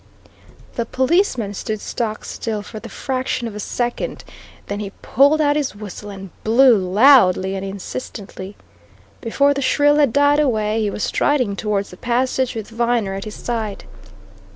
[0.77, 4.23] The policeman stood stock still for the fraction of a second.
[4.65, 8.55] Then he pulled out his whistle and blew loudly and insistently.
[9.21, 13.13] Before the shrill call had died away, he was striding towards the passage, with Viner
[13.13, 13.83] at his side.